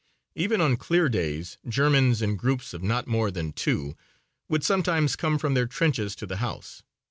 Even 0.33 0.61
on 0.61 0.77
clear 0.77 1.07
days 1.09 1.59
Germans 1.69 2.23
in 2.23 2.35
groups 2.35 2.73
of 2.73 2.81
not 2.81 3.05
more 3.05 3.29
than 3.29 3.51
two 3.53 3.95
would 4.49 4.63
sometimes 4.63 5.15
come 5.15 5.37
from 5.37 5.53
their 5.53 5.67
trenches 5.67 6.15
to 6.15 6.25
the 6.25 6.37
house. 6.37 6.81